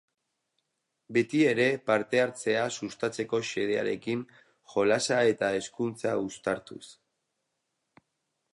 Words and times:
Beti 1.17 1.41
ere 1.49 1.65
parte-hartzea 1.89 2.63
sustatzeko 2.77 3.41
xedearekin, 3.51 4.25
jolasa 4.75 5.21
eta 5.35 5.53
hezkuntza 5.59 6.15
uztartuz. 6.31 6.83